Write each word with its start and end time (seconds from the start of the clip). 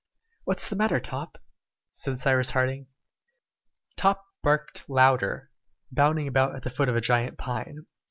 "What 0.45 0.59
is 0.59 0.67
the 0.67 0.75
matter, 0.75 0.99
Top?" 0.99 1.37
said 1.91 2.17
Cyrus 2.17 2.49
Harding. 2.49 2.87
Top 3.97 4.25
barked 4.41 4.83
louder, 4.89 5.51
bounding 5.91 6.27
about 6.27 6.55
at 6.55 6.63
the 6.63 6.71
foot 6.71 6.89
of 6.89 6.95
a 6.95 7.01
gigantic 7.01 7.37
pine. 7.37 7.85